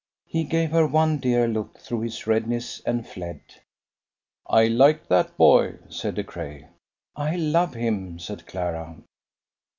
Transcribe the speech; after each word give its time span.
He 0.25 0.45
gave 0.45 0.71
her 0.71 0.87
one 0.87 1.19
dear 1.19 1.47
look 1.47 1.77
through 1.77 2.01
his 2.01 2.25
redness, 2.25 2.81
and 2.87 3.05
fled. 3.05 3.39
"I 4.47 4.65
like 4.65 5.07
that 5.09 5.37
boy," 5.37 5.75
said 5.89 6.15
De 6.15 6.23
Craye. 6.23 6.69
"I 7.15 7.35
love 7.35 7.75
him," 7.75 8.17
said 8.17 8.47
Clara. 8.47 8.95